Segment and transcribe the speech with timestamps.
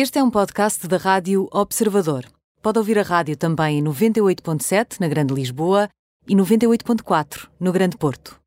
[0.00, 2.24] Este é um podcast da Rádio Observador.
[2.62, 5.88] Pode ouvir a rádio também em 98.7 na Grande Lisboa
[6.24, 8.38] e 98.4 no Grande Porto.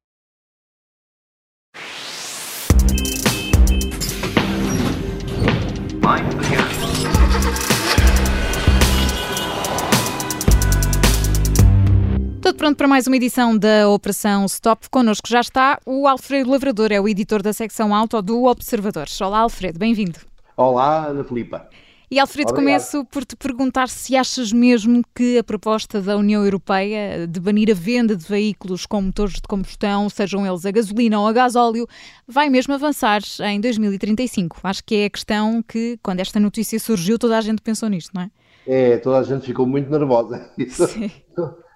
[12.41, 14.89] Tudo pronto para mais uma edição da Operação Stop.
[14.89, 19.07] Connosco já está o Alfredo Lavrador, é o editor da secção auto do Observador.
[19.19, 20.30] Olá, Alfredo, bem-vindo.
[20.55, 21.67] Olá, Ana Filipa.
[22.13, 22.65] E Alfredo, Obrigado.
[22.65, 27.71] começo por te perguntar se achas mesmo que a proposta da União Europeia de banir
[27.71, 31.87] a venda de veículos com motores de combustão, sejam eles a gasolina ou a gasóleo,
[32.27, 34.59] vai mesmo avançar em 2035.
[34.61, 38.11] Acho que é a questão que, quando esta notícia surgiu, toda a gente pensou nisto,
[38.13, 38.31] não é?
[38.67, 40.51] É, toda a gente ficou muito nervosa.
[40.67, 41.09] Sim.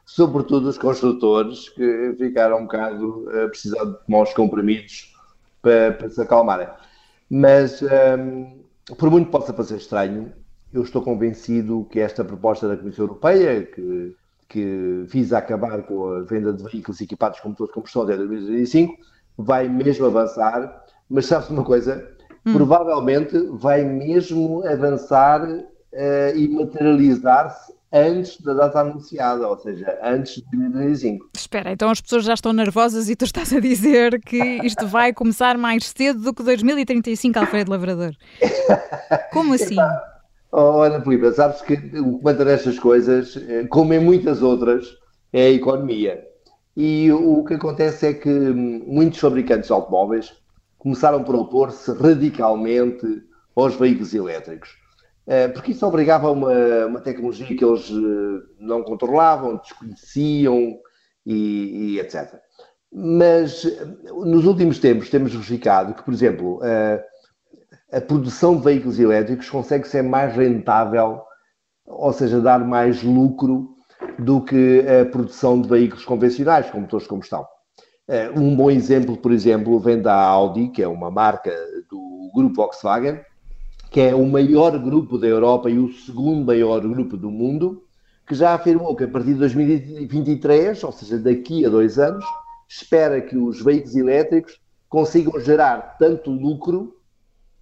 [0.06, 5.16] Sobretudo os construtores que ficaram um bocado a precisar de tomar os comprimidos
[5.62, 6.68] para, para se acalmarem.
[7.30, 7.82] Mas.
[7.82, 8.65] Um,
[8.98, 10.32] por muito que possa parecer estranho,
[10.72, 14.16] eu estou convencido que esta proposta da Comissão Europeia, que,
[14.48, 18.96] que visa acabar com a venda de veículos equipados com motores de combustão até 2025,
[19.38, 20.84] vai mesmo avançar.
[21.10, 22.12] Mas sabe-se uma coisa?
[22.46, 22.54] Hum.
[22.54, 30.58] Provavelmente vai mesmo avançar uh, e materializar-se antes da data anunciada, ou seja, antes de
[30.58, 31.30] 2025.
[31.34, 35.14] Espera, então as pessoas já estão nervosas e tu estás a dizer que isto vai
[35.14, 38.12] começar mais cedo do que 2035, Alfredo Lavrador.
[39.32, 39.78] Como assim?
[40.52, 44.86] Oh, Ana Filipe, sabes que o que manda nestas coisas, eh, como em muitas outras,
[45.32, 46.22] é a economia.
[46.76, 50.34] E o que acontece é que muitos fabricantes de automóveis
[50.78, 53.24] começaram por opor-se radicalmente
[53.56, 54.70] aos veículos elétricos.
[55.28, 60.78] Eh, porque isso obrigava a uma, uma tecnologia que eles eh, não controlavam, desconheciam
[61.26, 62.40] e, e, etc.
[62.92, 63.86] Mas eh,
[64.24, 66.60] nos últimos tempos temos verificado que, por exemplo,
[67.92, 71.22] a, a produção de veículos elétricos consegue ser mais rentável,
[71.88, 73.76] ou seja, dar mais lucro
[74.20, 77.46] do que a produção de veículos convencionais, com motores de combustão.
[78.36, 81.52] Um bom exemplo, por exemplo, vem da Audi, que é uma marca
[81.90, 83.20] do grupo Volkswagen,
[83.96, 87.86] que é o maior grupo da Europa e o segundo maior grupo do mundo,
[88.28, 92.26] que já afirmou que a partir de 2023, ou seja, daqui a dois anos,
[92.68, 96.94] espera que os veículos elétricos consigam gerar tanto lucro,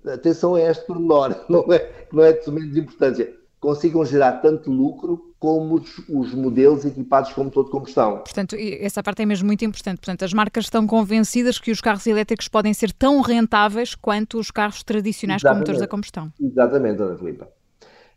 [0.03, 5.32] atenção a este pormenor, não é, não é de menos importância, consigam gerar tanto lucro
[5.43, 8.19] como os, os, modelos equipados com motor de combustão.
[8.19, 9.97] Portanto, essa parte é mesmo muito importante.
[9.97, 14.49] Portanto, as marcas estão convencidas que os carros elétricos podem ser tão rentáveis quanto os
[14.49, 15.65] carros tradicionais Exatamente.
[15.65, 16.31] com motores a combustão.
[16.39, 17.49] Exatamente, Ana Filipa.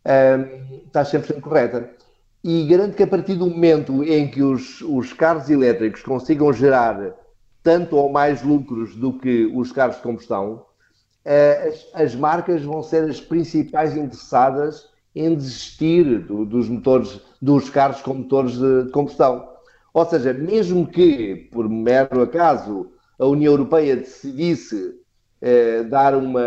[0.07, 1.91] Um, está sempre correta.
[2.45, 7.13] E garanto que a partir do momento em que os, os carros elétricos consigam gerar
[7.61, 10.65] tanto ou mais lucros do que os carros de combustão,
[11.25, 17.71] uh, as, as marcas vão ser as principais interessadas em desistir do, dos motores, dos
[17.71, 19.49] carros com motores de, de combustão.
[19.95, 24.95] Ou seja, mesmo que, por mero acaso, a União Europeia decidisse
[25.41, 26.43] eh, dar uma,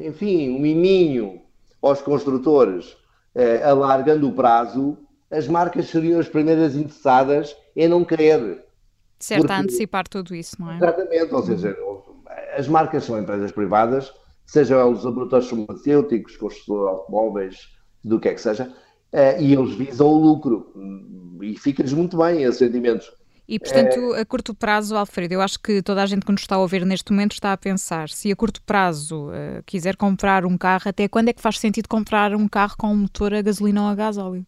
[0.00, 1.42] enfim, um miminho
[1.82, 2.96] aos construtores,
[3.34, 4.96] eh, alargando o prazo,
[5.28, 8.64] as marcas seriam as primeiras interessadas em não querer.
[9.18, 10.76] Certo, porque, a antecipar tudo isso, não é?
[10.76, 11.76] Exatamente, ou seja,
[12.56, 14.12] as marcas são empresas privadas,
[14.46, 18.64] sejam os laboratórios farmacêuticos, construtores de automóveis, do que é que seja,
[19.12, 20.72] uh, e eles visam o lucro.
[21.42, 23.12] E fica-lhes muito bem esses sentimentos.
[23.48, 26.54] E, portanto, a curto prazo, Alfredo, eu acho que toda a gente que nos está
[26.54, 30.56] a ouvir neste momento está a pensar, se a curto prazo uh, quiser comprar um
[30.56, 33.82] carro, até quando é que faz sentido comprar um carro com um motor a gasolina
[33.82, 34.46] ou a gasóleo?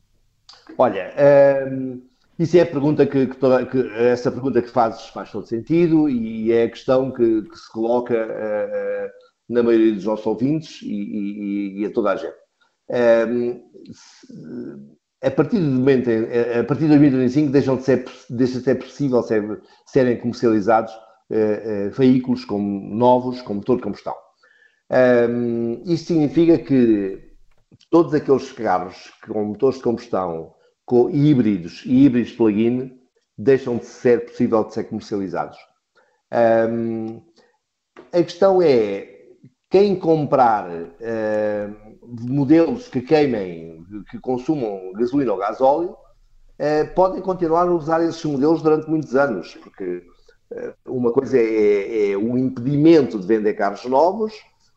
[0.78, 2.00] Olha, uh,
[2.38, 6.08] isso é a pergunta que, que, toda, que, essa pergunta que fazes faz todo sentido
[6.08, 9.10] e é a questão que, que se coloca uh,
[9.52, 12.43] na maioria dos nossos ouvintes e, e, e a toda a gente
[15.22, 19.22] a partir do momento, a partir de 2025, deixam de ser, deixa de ser possível
[19.22, 24.14] ser, serem comercializados uh, veículos com, novos com motor de combustão.
[24.90, 27.32] Um, isto significa que
[27.90, 30.54] todos aqueles carros com motores de combustão
[30.84, 33.00] com híbridos e híbridos plug-in
[33.36, 35.56] deixam de ser possível de ser comercializados.
[36.70, 37.22] Um,
[38.12, 39.08] a questão é
[39.70, 40.68] quem comprar
[42.06, 48.62] modelos que queimem, que consumam gasolina ou gasóleo, uh, podem continuar a usar esses modelos
[48.62, 50.02] durante muitos anos, porque
[50.50, 54.34] uh, uma coisa é, é, o impedimento de vender carros novos,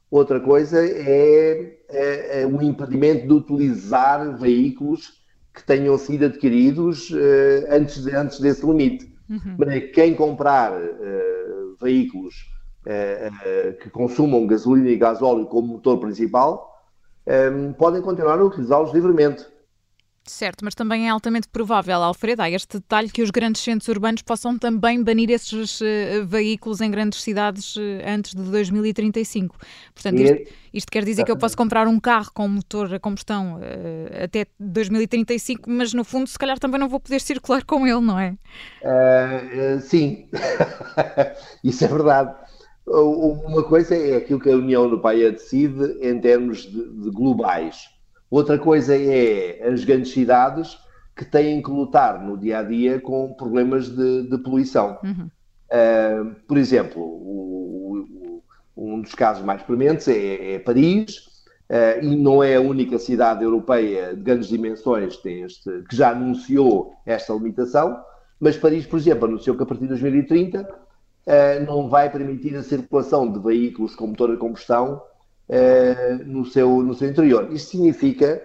[0.09, 5.21] outra coisa é, é, é o impedimento de utilizar veículos
[5.53, 7.11] que tenham sido adquiridos
[7.69, 9.11] antes, de, antes desse limite.
[9.27, 9.57] Uhum.
[9.91, 10.71] Quem comprar
[11.81, 12.45] veículos
[12.89, 16.76] eh, eh, que consumam gasolina e gasóleo como motor principal,
[17.27, 19.45] um, podem continuar a utilizá-los livremente.
[20.29, 24.21] Certo, mas também é altamente provável, Alfredo, há este detalhe que os grandes centros urbanos
[24.21, 25.85] possam também banir esses uh,
[26.25, 29.55] veículos em grandes cidades uh, antes de 2035.
[29.93, 33.55] Portanto, isto, isto, quer dizer que eu posso comprar um carro com motor a combustão
[33.55, 38.01] uh, até 2035, mas no fundo, se calhar também não vou poder circular com ele,
[38.01, 38.35] não é?
[39.79, 40.27] sim,
[41.63, 42.35] isso é verdade.
[42.87, 47.89] Uma coisa é aquilo que a União Europeia decide em termos de, de globais
[48.29, 50.77] Outra coisa é as grandes cidades
[51.15, 54.99] que têm que lutar no dia a dia com problemas de, de poluição.
[55.03, 55.29] Uhum.
[55.69, 58.41] Uh, por exemplo, o,
[58.75, 61.17] o, um dos casos mais prementes é, é Paris,
[61.69, 66.93] uh, e não é a única cidade europeia de grandes dimensões este, que já anunciou
[67.05, 67.97] esta limitação,
[68.39, 70.86] mas Paris, por exemplo, anunciou que a partir de 2030 uh, ah,
[71.65, 75.01] não vai permitir a circulação de veículos com motor a combustão
[75.49, 77.51] uh, no, seu, no seu interior.
[77.51, 78.41] Isto significa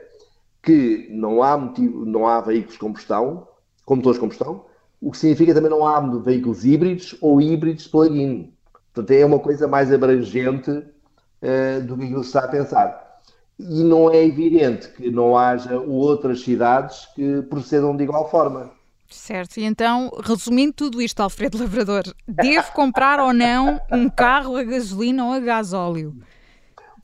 [0.63, 3.47] que não há, motivo, não há veículos de combustão,
[3.85, 4.65] com motores de combustão,
[5.01, 8.53] o que significa também não há veículos híbridos ou híbridos plug-in.
[8.93, 13.21] Portanto, é uma coisa mais abrangente uh, do que se está a pensar.
[13.59, 18.71] E não é evidente que não haja outras cidades que procedam de igual forma.
[19.13, 24.65] Certo, e então, resumindo tudo isto, Alfredo Lavrador, devo comprar ou não um carro a
[24.65, 26.15] gasolina ou a gasóleo?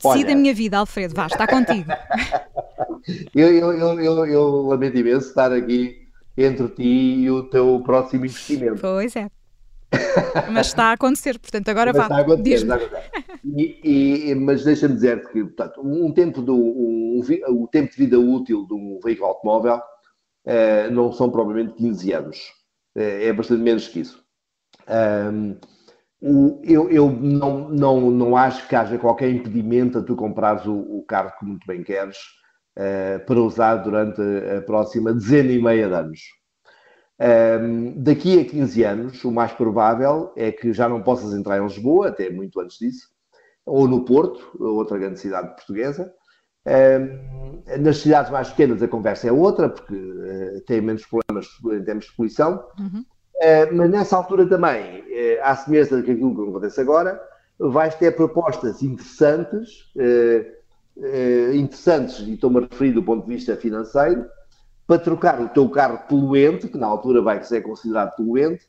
[0.01, 1.91] Decida a minha vida, Alfredo, vá, está contigo.
[3.35, 6.07] eu, eu, eu, eu, lamento imenso estar aqui
[6.37, 8.81] entre ti e o teu próximo investimento.
[8.81, 9.29] Pois é.
[10.51, 12.03] Mas está a acontecer, portanto, agora mas vá.
[12.03, 12.67] Está a acontecer,
[13.43, 18.19] e, e, mas deixa-me dizer que portanto, um tempo do, um, o tempo de vida
[18.19, 19.81] útil de um veículo automóvel
[20.49, 22.37] uh, não são provavelmente 15 anos.
[22.97, 24.23] Uh, é bastante menos que isso.
[25.21, 25.57] Um,
[26.63, 31.05] eu, eu não, não, não acho que haja qualquer impedimento a tu comprares o, o
[31.05, 32.17] carro que muito bem queres
[32.77, 36.19] uh, para usar durante a próxima dezena e meia de anos.
[37.21, 41.63] Um, daqui a 15 anos, o mais provável é que já não possas entrar em
[41.63, 43.09] Lisboa, até muito antes disso,
[43.65, 46.11] ou no Porto, outra grande cidade portuguesa.
[47.79, 52.05] Nas cidades mais pequenas a conversa é outra, porque uh, têm menos problemas em termos
[52.05, 52.65] de poluição.
[52.79, 53.05] Uhum.
[53.35, 57.21] Uh, mas nessa altura também, uh, à semelhança daquilo que acontece agora,
[57.59, 64.25] vais ter propostas interessantes, uh, interessantes, e estou-me a referir do ponto de vista financeiro,
[64.85, 68.67] para trocar o teu carro poluente, que na altura vai ser considerado poluente,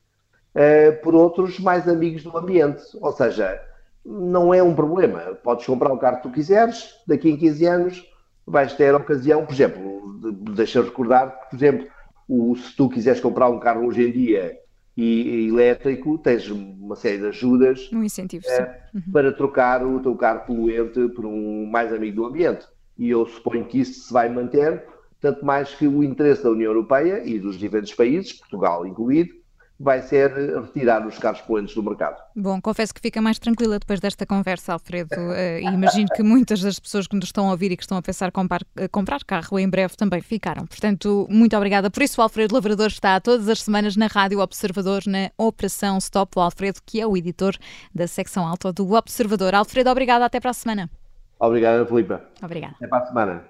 [1.03, 2.83] por outros mais amigos do ambiente.
[3.01, 3.59] Ou seja,
[4.05, 5.21] não é um problema.
[5.43, 8.11] Podes comprar o carro que tu quiseres, daqui a 15 anos
[8.47, 10.21] vais ter a ocasião, por exemplo,
[10.55, 11.87] deixa recordar que, por exemplo,
[12.29, 14.57] o, se tu quiseres comprar um carro hoje em dia
[14.97, 19.13] e, e elétrico, tens uma série de ajudas um incentivo, é, uhum.
[19.13, 22.67] para trocar o teu carro poluente por um mais amigo do ambiente.
[22.99, 24.85] E eu suponho que isso se vai manter,
[25.21, 29.40] tanto mais que o interesse da União Europeia e dos diferentes países, Portugal incluído,
[29.81, 30.31] vai ser
[30.61, 32.23] retirar os carros poluentes do mercado.
[32.37, 36.61] Bom, confesso que fica mais tranquila depois desta conversa, Alfredo, eh, e imagino que muitas
[36.61, 39.25] das pessoas que nos estão a ouvir e que estão a pensar comprar, eh, comprar
[39.25, 40.67] carro em breve também ficaram.
[40.67, 41.91] Portanto, muito obrigada.
[41.91, 46.39] Por isso, o Alfredo Lavrador está todas as semanas na Rádio Observador, na Operação Stop,
[46.39, 47.57] o Alfredo, que é o editor
[47.95, 49.55] da secção alta do Observador.
[49.55, 50.91] Alfredo, obrigada, até para a semana.
[51.39, 52.21] Obrigada, Filipa.
[52.43, 52.75] Obrigada.
[52.77, 53.45] Até para a semana.